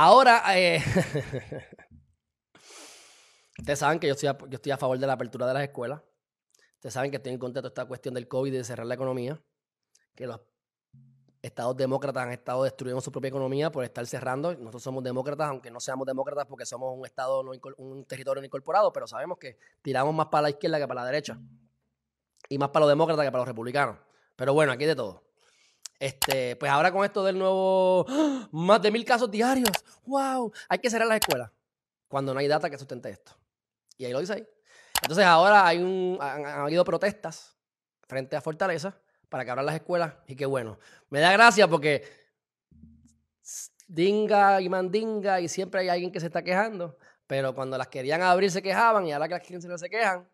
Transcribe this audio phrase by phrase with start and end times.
[0.00, 0.78] Ahora, eh,
[3.58, 6.00] ustedes saben que yo estoy, a, favor de la apertura de las escuelas.
[6.76, 8.94] Ustedes saben que estoy en contra de esta cuestión del COVID y de cerrar la
[8.94, 9.42] economía.
[10.14, 10.40] Que los
[11.42, 14.54] estados demócratas han estado destruyendo su propia economía por estar cerrando.
[14.54, 17.40] Nosotros somos demócratas, aunque no seamos demócratas porque somos un estado,
[17.78, 21.06] un territorio no incorporado, pero sabemos que tiramos más para la izquierda que para la
[21.08, 21.40] derecha.
[22.48, 23.96] Y más para los demócratas que para los republicanos.
[24.36, 25.27] Pero bueno, aquí de todo.
[25.98, 28.48] Este, pues ahora con esto del nuevo, ¡ah!
[28.52, 29.70] más de mil casos diarios.
[30.06, 30.52] ¡Wow!
[30.68, 31.50] Hay que cerrar las escuelas
[32.06, 33.32] cuando no hay data que sustente esto.
[33.96, 34.48] Y ahí lo dice ahí.
[35.02, 37.56] Entonces ahora hay han, habido protestas
[38.06, 38.96] frente a Fortaleza
[39.28, 40.78] para que abran las escuelas y qué bueno.
[41.10, 42.04] Me da gracia porque
[43.86, 48.22] dinga y mandinga y siempre hay alguien que se está quejando, pero cuando las querían
[48.22, 50.28] abrir se quejaban y ahora que las quieren cerrar se quejan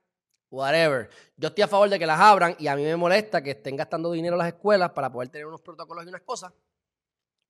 [0.51, 1.11] whatever.
[1.37, 3.77] Yo estoy a favor de que las abran y a mí me molesta que estén
[3.77, 6.53] gastando dinero las escuelas para poder tener unos protocolos y unas cosas.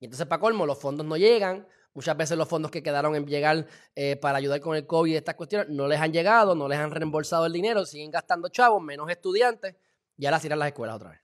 [0.00, 1.66] Y entonces, para colmo, los fondos no llegan.
[1.94, 5.16] Muchas veces los fondos que quedaron en llegar eh, para ayudar con el COVID y
[5.16, 8.82] estas cuestiones no les han llegado, no les han reembolsado el dinero, siguen gastando chavos,
[8.82, 9.76] menos estudiantes,
[10.16, 11.20] y ahora cierran las escuelas otra vez.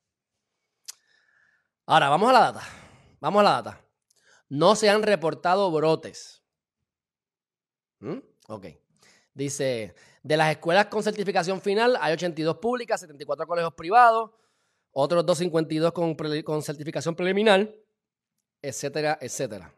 [1.86, 2.62] Ahora, vamos a la data.
[3.18, 3.80] Vamos a la data.
[4.48, 6.42] No se han reportado brotes.
[7.98, 8.18] ¿Mm?
[8.48, 8.66] Ok.
[9.34, 14.30] Dice, de las escuelas con certificación final, hay 82 públicas, 74 colegios privados,
[14.92, 17.72] otros 252 con, con certificación preliminar,
[18.60, 19.72] etcétera, etcétera.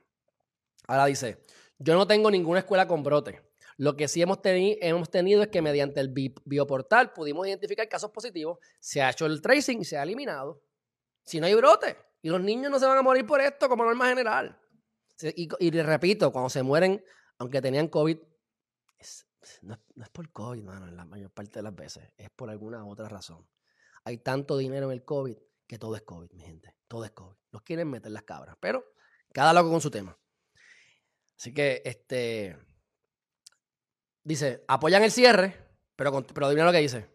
[0.86, 1.38] Ahora dice,
[1.78, 3.40] yo no tengo ninguna escuela con brote.
[3.76, 6.08] Lo que sí hemos, hemos tenido es que mediante el
[6.44, 10.62] bioportal pudimos identificar casos positivos, se ha hecho el tracing y se ha eliminado.
[11.24, 13.84] Si no hay brote, y los niños no se van a morir por esto como
[13.84, 14.58] norma general.
[15.20, 17.04] Y, y repito, cuando se mueren,
[17.38, 18.18] aunque tenían COVID,
[19.62, 22.08] no, es por COVID, mano, en la mayor parte de las veces.
[22.16, 23.46] Es por alguna otra razón.
[24.04, 26.74] Hay tanto dinero en el COVID que todo es COVID, mi gente.
[26.88, 27.36] Todo es COVID.
[27.52, 28.56] Nos quieren meter las cabras.
[28.60, 28.84] Pero
[29.32, 30.18] cada loco con su tema.
[31.38, 32.58] Así que, este.
[34.24, 35.56] Dice, apoyan el cierre,
[35.96, 37.10] pero, pero adivina lo que dice.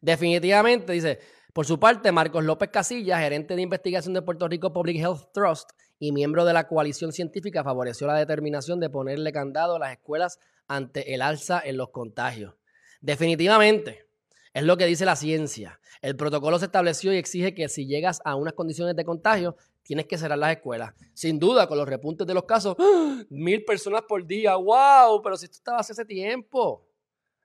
[0.00, 1.18] Definitivamente, dice,
[1.52, 5.70] por su parte, Marcos López Casillas, gerente de investigación de Puerto Rico Public Health Trust
[5.98, 10.38] y miembro de la coalición científica, favoreció la determinación de ponerle candado a las escuelas
[10.66, 12.54] ante el alza en los contagios.
[13.00, 14.06] Definitivamente,
[14.52, 15.80] es lo que dice la ciencia.
[16.00, 20.06] El protocolo se estableció y exige que si llegas a unas condiciones de contagio, tienes
[20.06, 20.94] que cerrar las escuelas.
[21.12, 22.76] Sin duda, con los repuntes de los casos,
[23.30, 26.86] mil personas por día, wow, pero si esto estaba hace tiempo,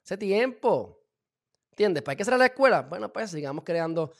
[0.03, 0.99] hace tiempo.
[1.71, 2.03] ¿Entiendes?
[2.03, 2.81] ¿Para qué cerrar la escuela?
[2.81, 4.11] Bueno, pues sigamos creando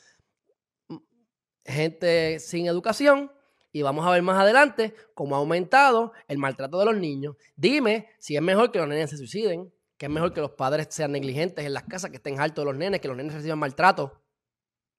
[1.64, 3.30] gente sin educación
[3.72, 7.36] y vamos a ver más adelante cómo ha aumentado el maltrato de los niños.
[7.56, 10.88] Dime si es mejor que los nenes se suiciden, que es mejor que los padres
[10.90, 14.22] sean negligentes en las casas, que estén altos los nenes, que los nenes reciban maltrato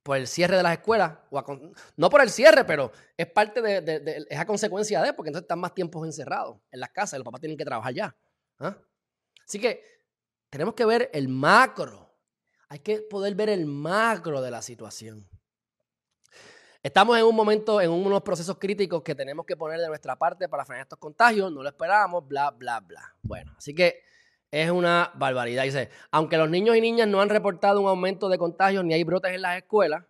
[0.03, 1.17] por el cierre de las escuelas.
[1.95, 5.73] no por el cierre, pero es parte de, de, consecuencia de, porque entonces están más
[5.73, 8.15] tiempos encerrados en las casas y los papás tienen que trabajar ya.
[8.59, 8.77] ¿ah?
[9.47, 9.83] Así que
[10.49, 12.13] tenemos que ver el macro.
[12.69, 15.30] Hay que poder ver el macro de la situación.
[16.83, 20.49] Estamos en un momento, en unos procesos críticos que tenemos que poner de nuestra parte
[20.49, 23.15] para frenar estos contagios, no lo esperábamos, bla, bla, bla.
[23.21, 24.01] Bueno, así que
[24.49, 25.63] es una barbaridad.
[25.63, 29.03] Dice, aunque los niños y niñas no han reportado un aumento de contagios ni hay
[29.03, 30.05] brotes en las escuelas,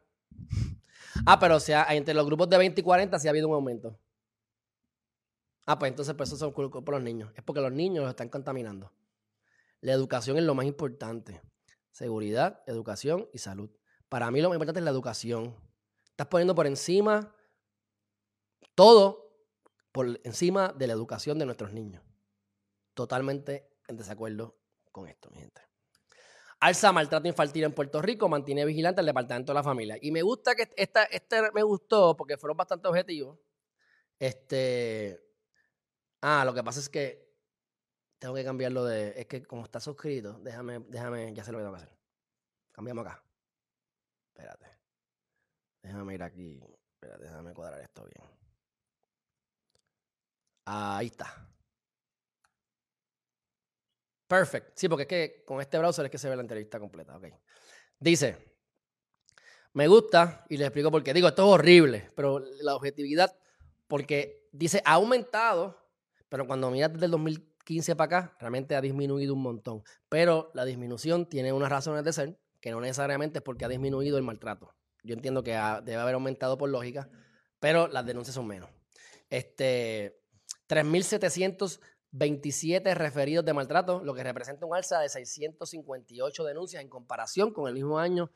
[1.26, 3.56] ah, pero o sea, entre los grupos de 20 y 40 sí ha habido un
[3.56, 4.00] aumento.
[5.66, 7.32] Ah, pues entonces pues eso son por los niños.
[7.36, 8.92] Es porque los niños los están contaminando.
[9.82, 11.42] La educación es lo más importante.
[11.92, 13.70] Seguridad, educación y salud.
[14.08, 15.56] Para mí lo más importante es la educación.
[16.22, 17.36] Estás poniendo por encima
[18.76, 19.40] todo
[19.92, 22.04] por encima de la educación de nuestros niños.
[22.94, 24.56] Totalmente en desacuerdo
[24.92, 25.64] con esto, mi gente.
[26.60, 29.98] Alza maltrato infantil en Puerto Rico, mantiene vigilante el Departamento de la Familia.
[30.00, 33.40] Y me gusta que esta, este me gustó porque fueron bastante objetivos.
[34.20, 35.20] Este.
[36.22, 37.34] Ah, lo que pasa es que
[38.20, 39.20] tengo que cambiarlo de.
[39.20, 41.98] Es que como está suscrito, déjame, déjame, ya sé lo que tengo que hacer.
[42.74, 43.26] Cambiamos acá.
[44.28, 44.81] Espérate.
[45.82, 46.60] Déjame ir aquí.
[47.20, 48.30] Déjame cuadrar esto bien.
[50.66, 51.48] Ahí está.
[54.28, 54.78] Perfect.
[54.78, 57.18] Sí, porque es que con este browser es que se ve la entrevista completa.
[57.18, 57.26] Ok.
[58.00, 58.38] Dice,
[59.74, 61.14] me gusta y les explico por qué.
[61.14, 63.36] Digo, esto es horrible, pero la objetividad,
[63.88, 65.78] porque dice, ha aumentado,
[66.30, 69.84] pero cuando miras desde el 2015 para acá, realmente ha disminuido un montón.
[70.08, 74.18] Pero la disminución tiene unas razones de ser, que no necesariamente es porque ha disminuido
[74.18, 74.74] el maltrato.
[75.04, 77.10] Yo entiendo que debe haber aumentado por lógica,
[77.60, 78.70] pero las denuncias son menos.
[79.30, 80.20] Este,
[80.68, 87.68] 3.727 referidos de maltrato, lo que representa un alza de 658 denuncias en comparación con
[87.68, 88.32] el mismo año,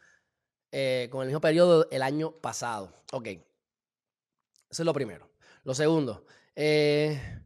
[0.71, 2.93] eh, con el mismo periodo el año pasado.
[3.13, 3.27] Ok.
[3.27, 5.29] Eso es lo primero.
[5.63, 6.25] Lo segundo,
[6.55, 7.44] eh,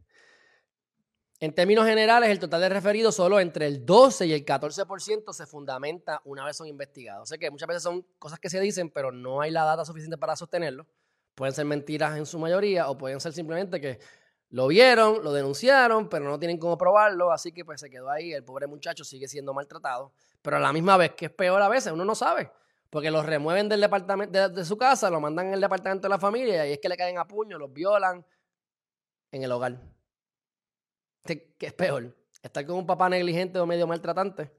[1.42, 5.46] En términos generales, el total de referidos solo entre el 12 y el 14% se
[5.46, 7.30] fundamenta una vez son investigados.
[7.30, 10.18] Sé que muchas veces son cosas que se dicen, pero no hay la data suficiente
[10.18, 10.86] para sostenerlo.
[11.34, 14.00] Pueden ser mentiras en su mayoría o pueden ser simplemente que
[14.50, 18.34] lo vieron, lo denunciaron, pero no tienen cómo probarlo, así que pues se quedó ahí.
[18.34, 20.12] El pobre muchacho sigue siendo maltratado,
[20.42, 22.52] pero a la misma vez que es peor a veces, uno no sabe.
[22.90, 26.66] Porque los remueven del departamento de, su casa, lo mandan el departamento de la familia
[26.66, 28.26] y es que le caen a puño, los violan
[29.32, 29.80] en el hogar.
[31.24, 32.16] ¿Qué, es peor?
[32.42, 34.50] ¿Estar con un papá negligente o medio maltratante?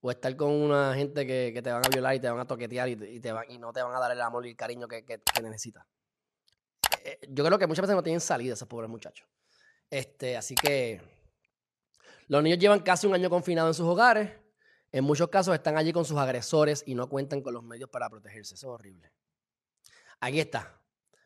[0.00, 2.88] ¿O estar con una gente que, te van a violar y te van a toquetear
[2.88, 5.20] y, te y no te van a dar el amor y el cariño que, que,
[5.42, 5.86] necesitas?
[7.04, 9.26] Eh, yo creo que muchas veces no tienen salida esos pobres muchachos.
[9.88, 11.00] Este, así que
[12.28, 14.30] los niños llevan casi un año confinados en sus hogares.
[14.90, 18.10] En muchos casos están allí con sus agresores y no cuentan con los medios para
[18.10, 18.54] protegerse.
[18.54, 19.10] Eso es horrible.
[20.20, 20.80] Aquí está.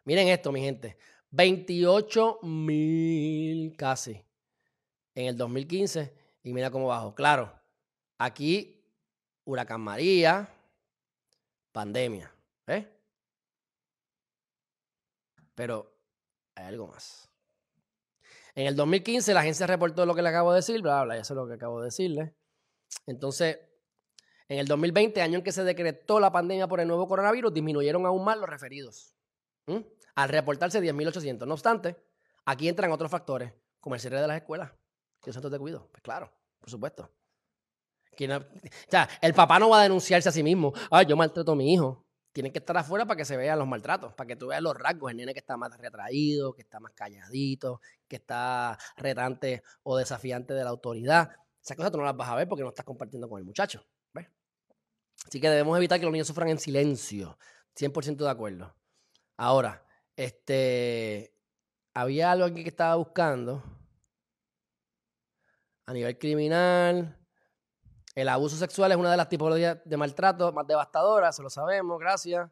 [0.05, 0.99] Miren esto, mi gente.
[1.31, 4.27] 28 mil casi
[5.17, 6.15] en el 2015
[6.45, 7.15] y mira cómo bajó.
[7.15, 7.53] Claro,
[8.19, 8.85] aquí
[9.45, 10.49] huracán María,
[11.73, 12.33] pandemia,
[12.69, 12.87] ¿eh?
[15.55, 15.91] Pero
[16.55, 17.29] hay algo más.
[18.55, 21.25] En el 2015 la agencia reportó lo que le acabo de decir, bla, bla, ya
[21.25, 22.35] sé lo que acabo de decirle.
[23.07, 23.59] Entonces,
[24.49, 28.05] en el 2020, año en que se decretó la pandemia por el nuevo coronavirus, disminuyeron
[28.07, 29.15] aún más los referidos.
[30.15, 31.47] Al reportarse 10.800.
[31.47, 31.97] No obstante,
[32.45, 34.73] aquí entran otros factores, como el cierre de las escuelas
[35.27, 35.89] que centros de cuido.
[35.91, 37.03] Pues claro, por supuesto.
[37.03, 40.73] o sea, el papá no va a denunciarse a sí mismo.
[40.89, 42.07] Ay, yo maltrato a mi hijo.
[42.33, 44.77] Tienen que estar afuera para que se vean los maltratos, para que tú veas los
[44.77, 45.11] rasgos.
[45.11, 50.55] El nene que está más retraído, que está más calladito, que está retante o desafiante
[50.55, 51.29] de la autoridad.
[51.61, 53.85] Esas cosas tú no las vas a ver porque no estás compartiendo con el muchacho.
[54.15, 54.29] ¿ves?
[55.27, 57.37] Así que debemos evitar que los niños sufran en silencio.
[57.75, 58.77] 100% de acuerdo.
[59.37, 59.85] Ahora,
[60.15, 61.35] este,
[61.95, 63.76] había algo aquí que estaba buscando
[65.87, 67.17] a nivel criminal.
[68.15, 71.99] El abuso sexual es una de las tipologías de maltrato más devastadoras, eso lo sabemos,
[71.99, 72.51] gracias.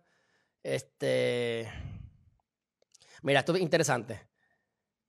[0.63, 1.71] Este.
[3.23, 4.29] Mira, esto es interesante.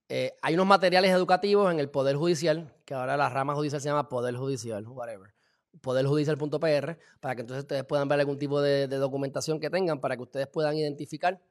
[0.07, 3.89] Eh, hay unos materiales educativos en el Poder Judicial, que ahora la rama judicial se
[3.89, 5.33] llama Poder Judicial, whatever.
[5.81, 10.23] Poderjudicial.pr, para que entonces ustedes puedan ver algún tipo de, documentación que tengan, para que
[10.23, 11.41] ustedes puedan identificar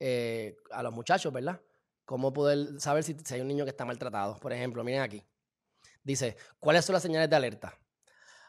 [0.00, 1.60] eh, a los muchachos, ¿verdad?
[2.06, 4.38] Cómo poder saber si hay un niño que está maltratado.
[4.38, 5.22] Por ejemplo, miren aquí.
[6.04, 7.78] Dice, ¿cuáles son las señales de alerta?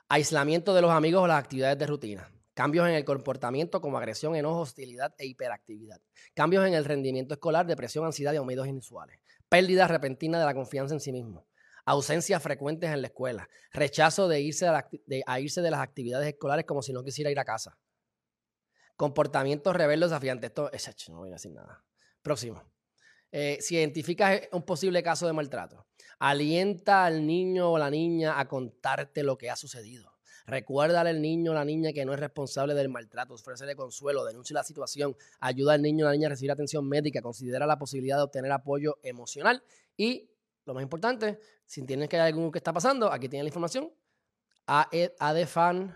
[0.10, 2.30] Aislamiento de los amigos o las actividades de rutina.
[2.54, 6.00] Cambios en el comportamiento como agresión, enojo, hostilidad e hiperactividad.
[6.34, 9.20] Cambios en el rendimiento escolar, depresión, ansiedad y aumentos inusuales.
[9.50, 11.48] Pérdida repentina de la confianza en sí mismo.
[11.86, 13.50] Ausencias frecuentes en la escuela.
[13.72, 14.68] Rechazo de irse,
[15.06, 17.78] de, a irse de las actividades escolares como si no quisiera ir a casa.
[18.96, 20.50] Comportamientos rebeldes desafiantes.
[20.50, 20.70] Esto
[21.10, 21.84] no voy a decir nada.
[22.22, 22.75] Próximo.
[23.38, 25.86] Eh, si identificas un posible caso de maltrato,
[26.20, 30.14] alienta al niño o la niña a contarte lo que ha sucedido.
[30.46, 34.54] Recuérdale al niño o la niña que no es responsable del maltrato, ofrécele consuelo, denuncia
[34.54, 38.16] la situación, ayuda al niño o la niña a recibir atención médica, considera la posibilidad
[38.16, 39.62] de obtener apoyo emocional
[39.98, 40.32] y,
[40.64, 43.92] lo más importante, si tienes que hay algo que está pasando, aquí tienes la información,
[44.66, 45.94] ADFAN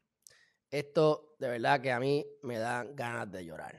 [0.70, 3.78] esto de verdad que a mí me da ganas de llorar.